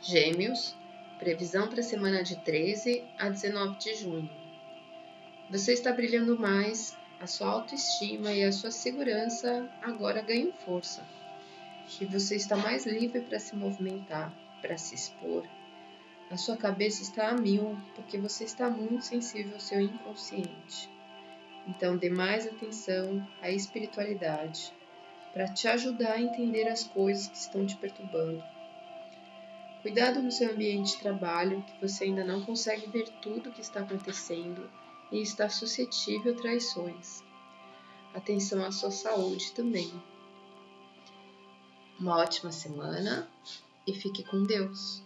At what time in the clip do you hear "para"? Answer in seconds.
1.66-1.80, 13.22-13.40, 14.62-14.78, 25.32-25.48